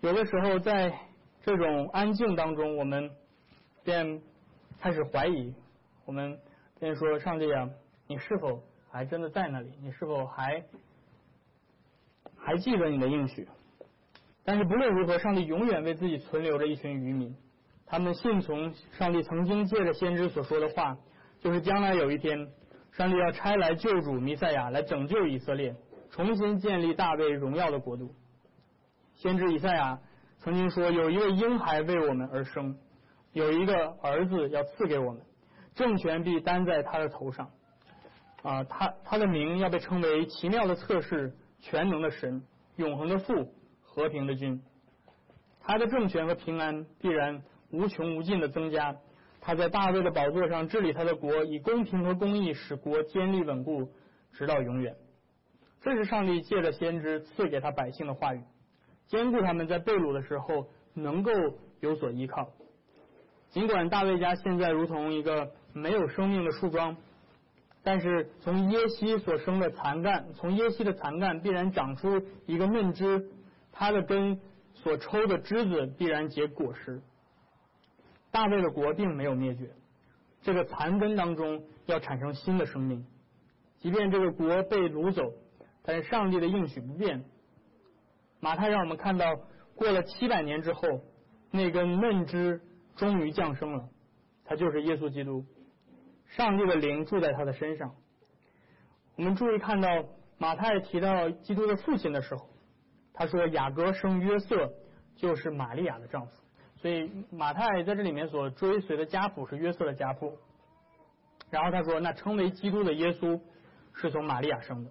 [0.00, 0.96] 有的时候，在
[1.42, 3.10] 这种安静当中，我们
[3.82, 4.22] 便
[4.78, 5.52] 开始怀疑，
[6.04, 6.38] 我们
[6.78, 7.68] 便说：“上帝啊，
[8.06, 9.72] 你是否还真的在那里？
[9.82, 10.64] 你是否还
[12.36, 13.48] 还记得你的应许？”
[14.46, 17.34] 但是不论如何，上帝永远为自己存留着一群渔民，
[17.86, 20.96] 他们信从上帝曾经借着先知所说的话，
[21.40, 22.52] 就是将来有一天，
[22.96, 25.74] 上帝要差来救主弥赛亚来拯救以色列。
[26.10, 28.14] 重新建立大卫荣耀的国度。
[29.14, 29.98] 先知以赛亚
[30.38, 32.78] 曾经说有一个婴孩为我们而生，
[33.32, 35.20] 有一个儿子要赐给我们，
[35.74, 37.50] 政权必担在他的头上。
[38.42, 42.44] 啊，他他的名要被称为奇妙的测试、全能的神、
[42.76, 43.52] 永恒的父、
[43.82, 44.62] 和平的君。
[45.60, 48.94] 他的政权和平安必然无穷无尽的增加。
[49.46, 53.90] 他在大卫的宝座上治理他的国，以公平和公义使国坚立稳固，
[54.32, 54.96] 直到永远。
[55.82, 58.40] 这是上帝借着先知赐给他百姓的话语，
[59.06, 61.30] 兼顾他们在被掳的时候能够
[61.80, 62.48] 有所依靠。
[63.50, 66.96] 尽管大卫家现在如同一个没有生命的树桩。
[67.86, 73.28] 但是从耶西所生的残干，从耶西的残干必然长出一个嫩枝，
[73.72, 74.40] 它的根
[74.72, 77.02] 所抽的枝子必然结果实。
[78.34, 79.70] 大卫的国并没有灭绝，
[80.42, 83.06] 这个残根当中要产生新的生命。
[83.78, 85.22] 即便这个国被掳走，
[85.84, 87.24] 但是上帝的应许不变。
[88.40, 89.36] 马太让我们看到，
[89.76, 91.00] 过了七百年之后，
[91.52, 92.60] 那根嫩枝
[92.96, 93.88] 终于降生了，
[94.44, 95.44] 它就是耶稣基督。
[96.26, 97.94] 上帝的灵住在他的身上。
[99.14, 99.88] 我们注意看到
[100.38, 102.50] 马太提到基督的父亲的时候，
[103.12, 104.72] 他说雅各生约瑟
[105.14, 106.32] 就是玛利亚的丈夫，
[106.84, 110.36] 所以马太在这里面所追随的家谱是约瑟的家谱。
[111.48, 113.40] 然后他说，那称为基督的耶稣
[113.94, 114.90] 是从玛利亚生的。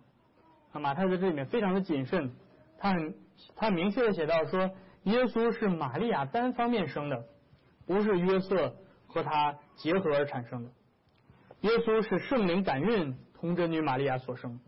[0.71, 2.33] 啊，马太在这里面非常的谨慎，
[2.79, 3.13] 他很
[3.55, 4.71] 他明确的写到说，
[5.03, 7.25] 耶稣是玛利亚单方面生的，
[7.85, 8.75] 不是约瑟
[9.05, 10.71] 和他结合而产生的。
[11.61, 14.59] 耶稣是圣灵感孕同真女玛利亚所生。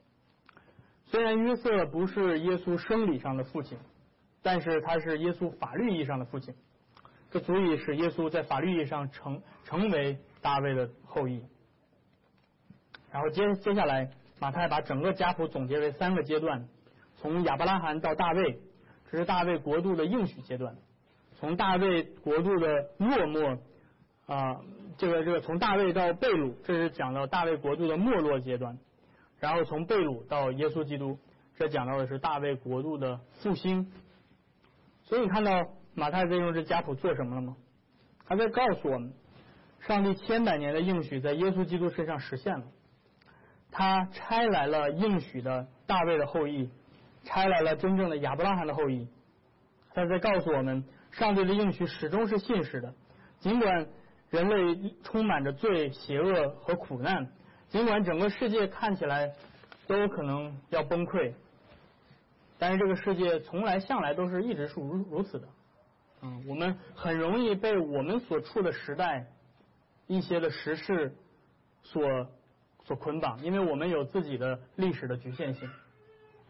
[1.06, 3.80] 虽然约瑟不是耶稣生理上的父亲，
[4.44, 6.54] 但是他是耶稣法律意义上的父亲，
[7.36, 11.44] 这足以使耶稣在法律意义上成成为大卫的后裔。
[13.12, 16.66] 然后接接下来，马太把整个家谱总结为三个阶段：
[17.18, 18.62] 从亚伯拉罕到大卫，
[19.12, 20.76] 这是大卫国度的应许阶段；
[21.36, 23.60] 从大卫国度的落寞
[24.28, 24.62] 啊。
[24.98, 28.78] 这个这个从大卫到贝鲁，这是讲到大卫国度的没落阶段；
[29.42, 31.20] 然后从贝鲁到耶稣基督，
[31.58, 33.92] 这讲到的是大卫国度的复兴。
[35.04, 37.56] 所以你看到马太在用这家谱做什么了吗？
[38.28, 39.14] 他在告诉我们，
[39.80, 42.66] 上帝千百年的应许在耶稣基督身上实现了。
[43.72, 46.70] 他拆来了应许的大卫的后裔，
[47.24, 49.08] 拆来了真正的亚伯拉罕的后裔。
[49.94, 52.94] 他在告诉我们，上帝的应许始终是信实的，
[53.40, 53.88] 尽管。
[54.32, 57.30] 人类充满着罪、邪恶和苦难，
[57.70, 59.32] 尽管整个世界看起来
[59.88, 61.32] 都有可能要崩溃，
[62.58, 65.48] 但是这个世界从来向来都是一直是如如此的。
[66.26, 69.28] 嗯，我们很容易被我们所处的时代
[70.08, 71.16] 一些的时事
[71.84, 72.28] 所
[72.84, 75.70] 所捆绑，因为我们有自己的历史的局限性。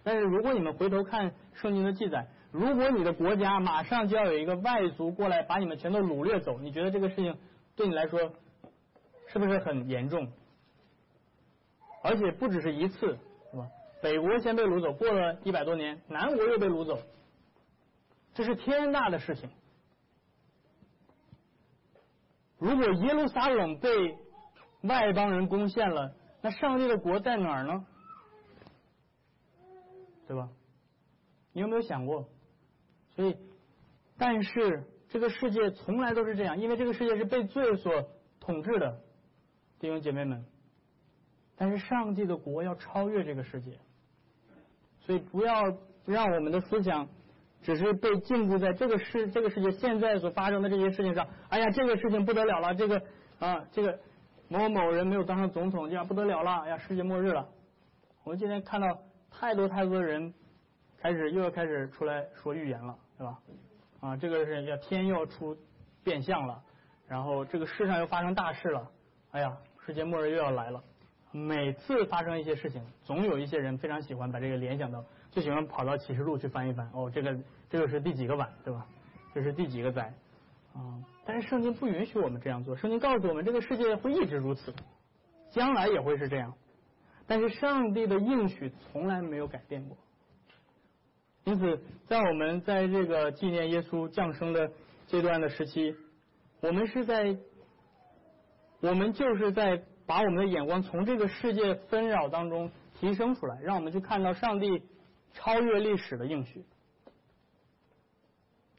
[0.02, 7.38] 但是如果你们回头看圣经的记载，如果你的国家马上就要有一个外族过来把你们全都掳掠走，你觉得这个事情？
[7.76, 8.32] 对你来说，
[9.28, 10.32] 是不是很严重？
[12.02, 13.18] 而且不只是一次，
[13.52, 13.68] 是吧？
[14.02, 16.98] 北国先被掳走，过了一百多年，南国又被掳走，
[18.34, 19.50] 这是天大的事情。
[22.58, 24.18] 如果耶路撒冷被
[24.82, 27.86] 外邦人攻陷了，那上帝的国在哪儿呢？
[30.28, 30.50] 对吧？
[31.54, 32.28] 你有没有想过？
[33.16, 33.38] 所以，
[34.18, 34.84] 但是。
[35.08, 38.10] 这个世界从来都是这样，因为这个世界是被罪所
[38.42, 39.02] 统治的，
[39.80, 40.44] 弟兄姐妹们。
[41.56, 43.80] 但是上帝的国要超越这个世界，
[45.00, 45.64] 所以不要
[46.04, 47.08] 让我们的思想
[47.66, 51.28] 只是被禁锢在这个世这个世界现在所发生的这些事情上。
[51.50, 53.02] 哎呀，这个事情不得了了，这个
[53.40, 54.00] 啊，这个
[54.48, 57.50] 某某人没有当上总统，这样不得了了，哎呀，世界末日了。
[58.24, 58.88] 我们今天看到
[59.32, 60.32] 太多太多的人
[61.02, 63.40] 开始又要开始出来说预言了，对吧？
[64.00, 65.58] 啊，这个是要天又要出
[66.04, 66.62] 变相了，
[67.08, 68.88] 然后这个世上又发生大事了，
[69.32, 70.84] 哎呀，世界末日又要来了。
[71.32, 76.90] 每次发生一些事情，总有一些人非常喜欢把这个联想到，就喜欢跑到启示录去翻一翻。
[76.94, 77.38] 哦，这个
[77.70, 78.86] 这个是第几个碗，对吧？
[79.34, 80.14] 这是第几个载？
[80.74, 82.76] 啊，但是圣经不允许我们这样做。
[82.76, 84.74] 圣经告诉我们，这个世界会一直如此，
[85.52, 86.54] 将来也会是这样。
[87.28, 89.98] 但是上帝的应许从来没有改变过。
[91.44, 94.72] 因此，在我们在这个纪念耶稣降生的
[95.08, 95.96] 这段的时期，
[96.62, 97.38] 我们是在，
[98.82, 104.84] 我们就是在把我们的眼光从这个世界纷扰当中提升出来，让我们去看到上帝
[105.34, 106.66] 超越历史的应许。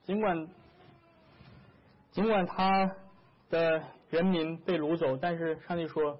[0.06, 0.48] 尽管
[2.12, 2.92] 尽管他
[3.50, 6.18] 的人民被掳走，但是上帝说，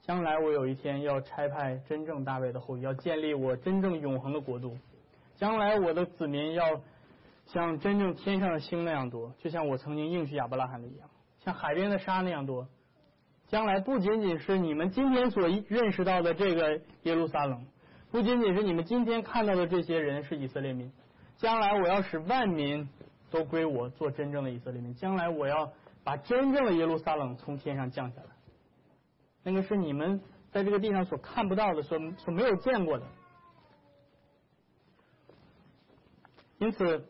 [0.00, 4.78] 将来我有一天要差派真正大卫的后裔，要建立我真正永恒的国度。
[5.36, 6.80] 将来我的子民要
[7.44, 12.66] 像真正天上的星那样多，就像我曾经应许亚伯拉罕的一样，像海边的沙那样多。
[13.48, 17.66] 将来不仅仅是你们今天所认识到的这个耶路撒冷，
[18.10, 20.90] 不仅仅是你们今天看到的这些人是以色列民，
[21.36, 22.88] 将来我要使万民
[23.36, 24.94] 都归我做真正的以色列民。
[24.94, 25.70] 将来我要
[26.02, 28.28] 把真正的耶路撒冷从天上降下来，
[29.42, 30.20] 那个是你们
[30.50, 33.06] 在这个地上所看不到的，所所没有见过的。
[36.58, 37.06] 因此，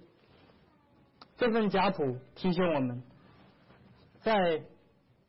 [1.36, 3.02] 这份家谱提醒我们，
[4.20, 4.62] 在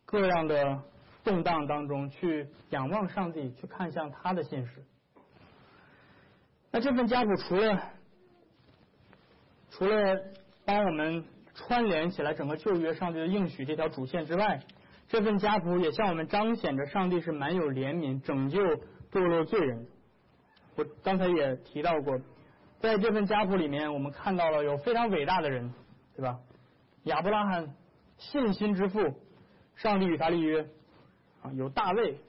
[0.06, 0.84] 各样的。
[1.24, 4.82] 动荡当中去仰望上帝，去看向他的现实。
[6.72, 7.84] 那这份家谱除了
[9.70, 10.24] 除了
[10.68, 11.24] 帮我们
[11.56, 14.60] 串联起来整个旧约上帝的应许这条主线之外，
[15.08, 18.60] 这份家谱也向我们彰显着上帝是蛮有怜悯、拯救
[19.10, 19.88] 堕落罪人。
[20.76, 22.20] 我刚才也提到过，
[22.82, 25.74] 在这份家谱里面，我们看到了有非常伟大的人，
[26.18, 26.38] 对吧？
[27.04, 27.74] 亚伯拉罕
[28.18, 29.00] 信心之父，
[29.78, 30.68] 上帝与他立约
[31.44, 31.54] 啊。
[31.54, 32.20] 有大卫，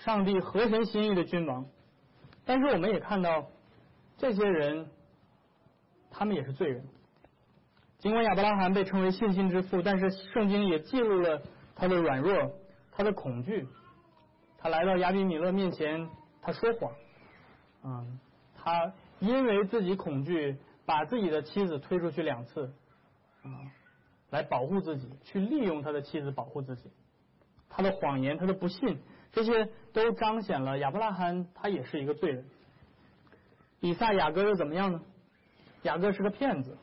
[0.00, 1.64] 上帝合神心意的君王，
[2.44, 3.46] 但是我们也看到
[4.18, 4.90] 这些人，
[6.10, 6.84] 他们也是罪人。
[8.00, 11.42] 尽管亚伯拉罕被称为信心之父，但是圣经也记录了
[11.76, 12.50] 他的软弱，
[12.92, 13.68] 他的恐惧。
[14.58, 16.08] 他来到亚比米勒面前，
[16.40, 16.92] 他说谎，
[17.84, 18.18] 嗯，
[18.56, 22.72] 他因为自己恐惧，把自己的妻子推出去两次，
[23.42, 23.48] 啊，
[24.30, 26.90] 来保护自己，去利用他的妻子保护自己。
[27.68, 28.98] 他的谎言，他的不信，
[29.30, 32.46] 这些都彰显了亚伯拉罕他也是一个罪人。
[33.80, 35.02] 以撒、雅各又怎么样呢？
[35.82, 36.78] 雅各是个骗子。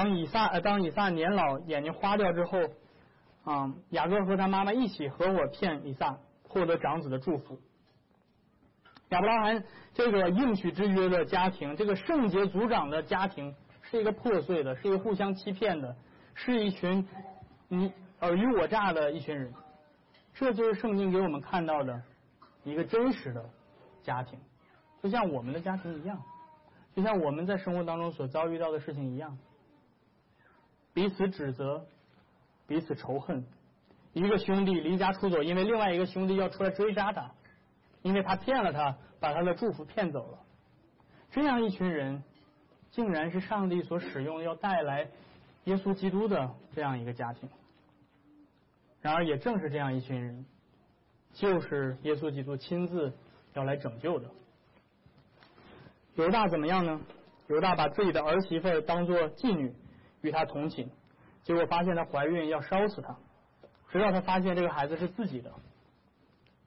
[0.00, 2.58] 当以撒呃，当以撒年老眼睛花掉之后，
[3.44, 7.60] 啊，雅各和他妈妈一起合伙骗以撒，获得长子的祝福。
[9.10, 15.94] 亚伯拉罕这个应许之约的家庭，这个圣洁族长的家庭，是一个破碎的，是一个互相欺骗的，
[16.34, 17.06] 是一群
[17.68, 17.92] 你。
[18.22, 19.50] 尔虞我诈的一群人，
[20.34, 22.02] 这就是圣经给我们看到的
[22.64, 23.42] 一个真实的
[24.02, 24.38] 家庭，
[25.02, 26.22] 就像我们的家庭一样，
[26.94, 29.38] 就像我们在生活当中所遭遇到的事情一样，
[30.92, 31.86] 彼此指责，
[32.66, 33.44] 彼此仇恨，
[34.12, 37.30] 一个兄弟离家出走，因为另外一个兄弟要出来追杀他，
[38.02, 40.38] 因为他骗了他，把他的祝福骗走了，
[41.30, 42.22] 这样一群人，
[42.90, 45.08] 竟然是上帝所使用要带来
[45.64, 47.48] 耶稣基督的这样一个家庭。
[49.00, 50.44] 然而，也正是这样一群人，
[51.32, 53.12] 就是耶稣基督亲自
[53.54, 54.28] 要来拯救的。
[56.16, 57.00] 犹大怎么样呢？
[57.48, 59.74] 犹大把自己的儿媳妇当做妓女，
[60.22, 60.88] 与他同寝，
[61.42, 63.16] 结果发现她怀孕，要烧死她，
[63.90, 65.52] 直到他发现这个孩子是自己的。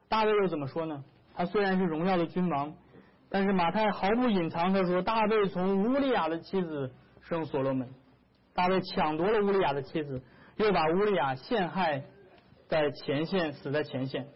[0.09, 1.03] 大卫又怎么说呢？
[1.35, 2.73] 他虽然是荣耀的君王，
[3.29, 7.89] 但是马太毫不隐藏他说，大卫从乌利亚的妻子生所罗门，
[8.53, 10.21] 大卫抢夺了乌利亚的妻子，
[10.57, 12.03] 又把乌利亚陷害。
[12.69, 14.29] 在前线死在前线，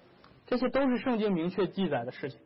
[0.46, 2.40] 这些都是圣经明确记载的事情。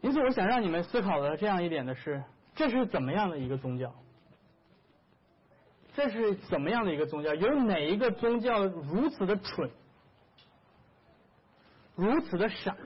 [0.00, 2.22] 因此，我想让你们思考的这样一点的是：
[2.54, 3.92] 这是怎么样的一个宗教？
[5.94, 7.34] 这是怎么样的一个宗教？
[7.34, 9.70] 有哪一个宗教如此的蠢，
[11.94, 12.76] 如此的傻，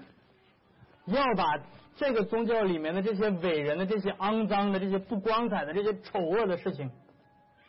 [1.07, 1.59] 要把
[1.97, 6.91] 这个宗教里面的这些伟人的、这些肮脏的、这些不光彩的、这些丑恶的事情，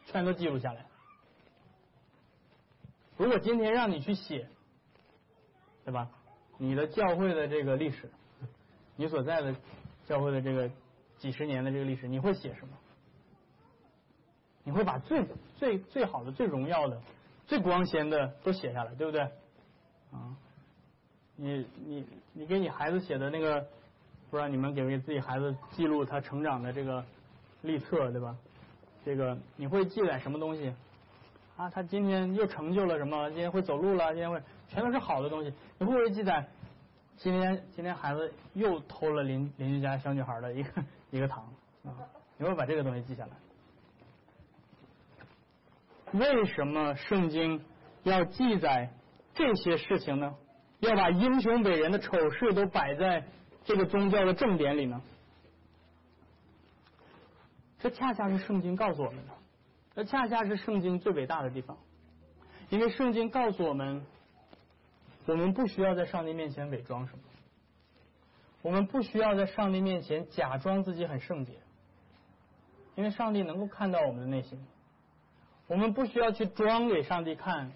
[0.07, 0.85] 全都记录下来？
[3.17, 4.47] 如果今天让你去写，
[5.85, 6.09] 对吧？
[6.57, 8.11] 你的教会的这个历史，
[8.97, 9.55] 你所在的
[10.05, 10.69] 教会的这个
[11.17, 12.77] 几十年的这个历史，你会写什么？
[14.63, 15.25] 你会把最
[15.57, 17.01] 最最好的、最荣耀的、
[17.47, 19.21] 最光鲜的都写下来，对不对？
[20.11, 20.35] 啊，
[21.35, 23.61] 你你你给你孩子写的那个，
[24.29, 27.03] 不知道你们给没给自己孩子记录他成长的这个
[27.61, 28.35] 历册，对吧？
[29.05, 30.73] 这个你会记载什么东西？
[31.57, 33.29] 啊，他今天又成就了什么？
[33.29, 35.53] 今天会走路了，今天会全都是好的东西。
[35.77, 36.47] 你会不会记载
[37.17, 41.43] 今天今天孩子又偷了邻邻居家小女孩的一个一个糖
[41.83, 41.91] 啊？
[42.37, 43.31] 你会把这个东西记下来？
[46.13, 47.63] 为什么圣经
[48.03, 48.91] 要记载
[49.33, 50.35] 这些事情呢？
[50.79, 53.23] 要把英雄伟人的丑事都摆在
[53.65, 55.01] 这个宗教的正典里呢？
[57.79, 59.33] 这恰恰是圣经告诉我们的。
[59.95, 61.77] 这恰恰是圣经最伟大的地方，
[62.69, 64.05] 因为圣经告诉我们，
[65.25, 67.19] 我们不需要在上帝面前伪装什么，
[68.61, 71.53] 我们不需要在上帝面前假装自己很圣洁，
[72.95, 74.65] 因为上帝能够看到我们的内心，
[75.69, 77.71] 我们不需要去装给上帝看，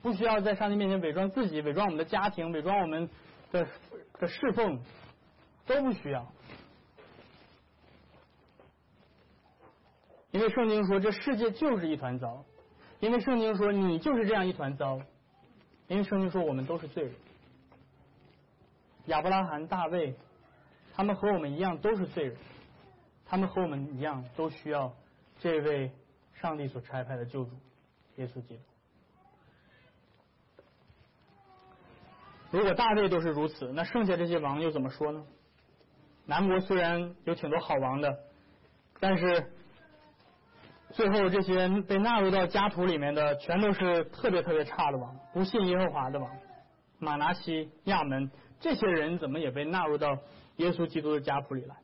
[0.00, 3.10] 不需要在上帝面前伪装自己，伪装我们的家庭，伪装我们
[3.52, 3.68] 的
[4.18, 4.80] 的侍奉，
[5.66, 6.26] 都不需要。
[10.30, 12.42] 因为圣经说这世界就是一团糟，
[13.00, 14.98] 因为圣经说你就是这样一团糟，
[15.88, 17.12] 因为圣经说我们都是罪人。
[19.06, 20.14] 亚伯拉罕、大卫，
[20.94, 22.36] 他们和我们一样都是罪人，
[23.26, 24.94] 他们和我们一样都需要
[25.38, 25.90] 这位
[26.40, 27.50] 上帝所差派的救主
[28.16, 28.62] 耶稣基督。
[32.50, 35.24] 如果大卫都是如此，那剩下这些王又怎么说呢？
[36.26, 38.18] 南国虽然有挺多好王的，
[38.98, 39.52] 但是
[40.90, 46.30] 最后这些被纳入到家谱里面的，全都是特别特别差的王，不信耶和华的王，
[46.98, 48.30] 马拿西、亚门。
[48.58, 50.18] 这些人怎么也被纳入到
[50.56, 51.76] 耶稣基督的家谱里来？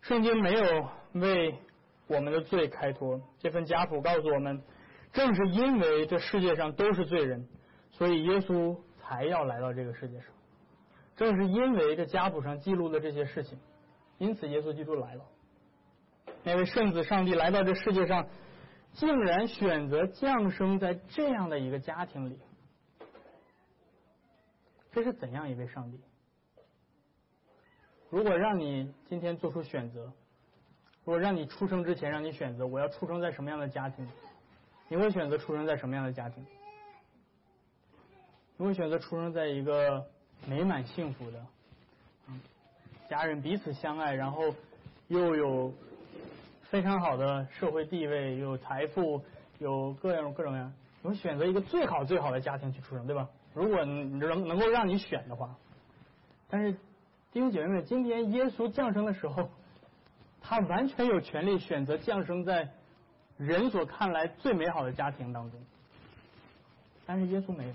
[0.00, 1.58] 圣经没有为
[2.08, 4.62] 我们的罪开脱，这份家谱告诉我们，
[5.12, 7.46] 正是因为这世界上都是罪人，
[7.92, 10.26] 所以耶稣才要来到这个世界上。
[11.16, 13.58] 正是因为这家谱上记录的这些事情，
[14.18, 15.24] 因此耶稣基督来了。
[16.44, 18.26] 那位圣子上帝来到这世界上，
[18.92, 22.38] 竟然选择降生在这样的一个家庭里。
[24.92, 26.00] 这是怎样一位上帝？
[28.10, 30.12] 如果让你今天做出选择，
[31.08, 34.06] 如果让你出生之前让你选择，我要出生在什么样的家庭？
[34.88, 36.44] 你会选择出生在什么样的家庭？
[38.58, 40.04] 你会选择出生在一个
[40.46, 41.46] 美满幸福的，
[42.28, 42.38] 嗯
[43.08, 44.54] 家人彼此相爱，然后
[45.06, 45.72] 又有
[46.64, 49.22] 非常好的社会地位，有财富，
[49.60, 53.26] 有各样各种各样，你会选择一个最好最好的家庭去出生，对吧？
[53.54, 55.56] 如果能能够让你选的话，
[56.50, 56.72] 但是
[57.32, 59.48] 弟兄姐妹们，今天耶稣降生的时候，
[60.48, 62.70] 他完全有权利选择降生在
[63.36, 65.60] 人所看来最美好的家庭当中，
[67.04, 67.74] 但是耶稣没有，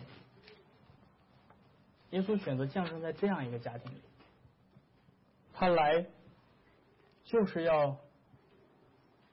[2.09, 4.01] 耶稣选择降生在这样一个家庭里，
[5.53, 6.03] 他来
[7.23, 7.95] 就是要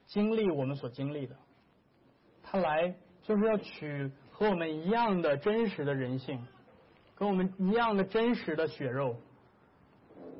[0.05, 1.35] 经历我们所经历的，
[2.43, 4.11] 他来就是要取。
[4.31, 6.47] 和我们一样的真实的人性，
[7.13, 9.15] 跟我们一样的真实的血肉，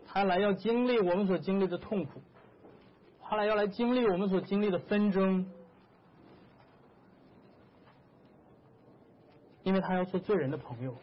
[0.08, 2.20] 他来要经历我们所经历的痛苦，
[3.32, 5.50] 他来要来经历我们所经历的纷争，
[9.64, 10.94] 因为他要做罪人的朋友，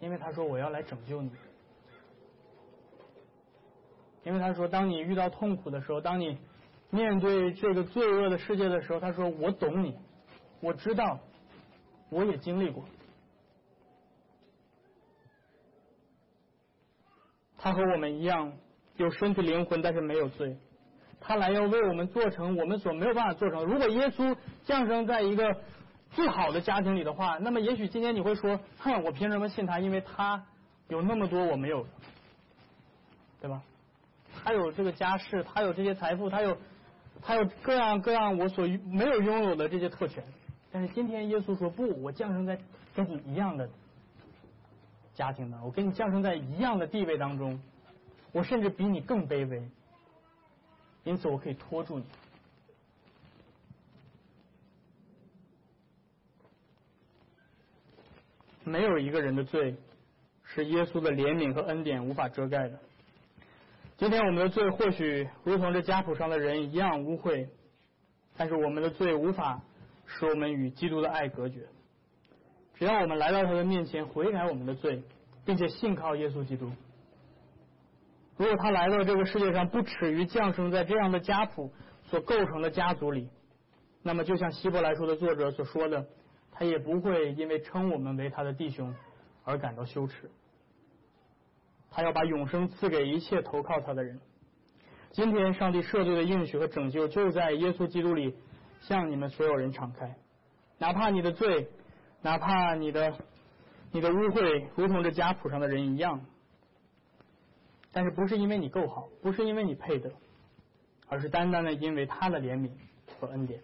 [0.00, 1.30] 因为他说我要来拯救你，
[4.22, 6.36] 因为他说当你遇到痛苦的时候，当你。
[6.90, 9.94] 面对这个罪恶的世界的时候，他说：“我懂你，
[10.60, 11.20] 我知道，
[12.08, 12.82] 我也经历过。”
[17.58, 18.50] 他和我们一样
[18.96, 20.56] 有身体灵魂，但是没有罪。
[21.20, 23.64] 他来要为我们做成我们所没有办法做成。
[23.66, 24.34] 如果耶稣
[24.64, 25.54] 降生在一个
[26.12, 29.78] 最好的家庭里的话，那么也许今天你会说：“哼，我凭什么信他？
[29.78, 30.42] 因为他
[30.88, 31.84] 有那么多我没有，
[33.40, 33.60] 对吧？
[34.42, 36.56] 他有这个家世，他有这些财富，他有。”
[37.20, 40.22] 他有各样各样我所没有拥有的这些特权，
[40.70, 42.56] 但是今天耶稣说不，我降生在
[42.94, 43.68] 跟你一样的
[45.18, 47.60] 家庭的，我跟你降生在一样的地位当中，
[48.30, 49.68] 我甚至比你更卑微，
[51.02, 52.04] 因此我可以拖住你。
[58.62, 59.74] 没有一个人的罪
[60.44, 62.78] 是耶稣的怜悯和恩典无法遮盖的。
[63.96, 67.48] 今天我们的罪或许如同这家谱上的人一样污秽，
[68.36, 69.60] 但是我们的罪无法
[70.06, 71.66] 使我们与基督的爱隔绝。
[72.78, 75.02] 只要我们来到他的面前悔改我们的罪，
[75.44, 76.70] 并且信靠耶稣基督，
[78.36, 81.72] 如果他来到这个世界上不耻于降生在这样的家谱
[82.04, 83.28] 所构成的家族里，
[84.04, 86.06] 那么就像希伯来书的作者所说的，
[86.52, 88.94] 他也不会因为称我们为他的弟兄
[89.42, 90.30] 而感到羞耻。
[91.90, 94.20] 他要把永生赐给一切投靠他的人。
[95.10, 98.36] 今天，上帝设罪的应许和拯救就在耶稣基督里
[98.82, 100.14] 向你们所有人敞开。
[100.78, 101.66] 哪怕你的罪，
[102.22, 103.16] 哪怕你的
[103.92, 106.24] 你的污秽，如同这家谱上的人一样，
[107.92, 110.12] 但是不是因为你够好，不是因为你配得，
[111.08, 112.70] 而是单单的因为他的怜悯
[113.18, 113.60] 和恩典。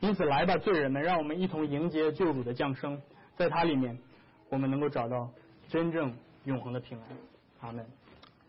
[0.00, 3.00] 因此，来吧，罪人们，让我们一同迎接救主的降生，
[3.36, 3.98] 在他里面，
[4.50, 5.30] 我们能够找到
[5.68, 7.06] 真正永恒的平安。
[7.60, 7.84] 阿门